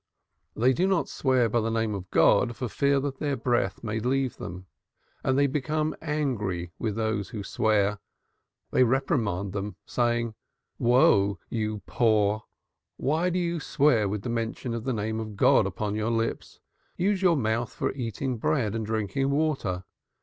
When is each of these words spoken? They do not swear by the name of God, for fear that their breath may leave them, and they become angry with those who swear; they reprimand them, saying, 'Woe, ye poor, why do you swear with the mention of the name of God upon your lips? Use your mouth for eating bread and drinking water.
They 0.55 0.73
do 0.73 0.87
not 0.87 1.07
swear 1.09 1.47
by 1.47 1.61
the 1.61 1.69
name 1.69 1.93
of 1.93 2.09
God, 2.09 2.55
for 2.55 2.67
fear 2.67 2.99
that 3.01 3.19
their 3.19 3.37
breath 3.37 3.83
may 3.83 3.99
leave 3.99 4.37
them, 4.37 4.65
and 5.23 5.37
they 5.37 5.45
become 5.45 5.95
angry 6.01 6.71
with 6.79 6.95
those 6.95 7.29
who 7.29 7.43
swear; 7.43 7.99
they 8.71 8.83
reprimand 8.83 9.53
them, 9.53 9.75
saying, 9.85 10.33
'Woe, 10.79 11.37
ye 11.49 11.79
poor, 11.85 12.45
why 12.97 13.29
do 13.29 13.37
you 13.37 13.59
swear 13.59 14.09
with 14.09 14.23
the 14.23 14.29
mention 14.29 14.73
of 14.73 14.85
the 14.85 14.91
name 14.93 15.19
of 15.19 15.35
God 15.35 15.67
upon 15.67 15.93
your 15.93 16.09
lips? 16.09 16.59
Use 16.97 17.21
your 17.21 17.37
mouth 17.37 17.71
for 17.71 17.91
eating 17.93 18.37
bread 18.37 18.73
and 18.73 18.83
drinking 18.83 19.29
water. 19.29 19.83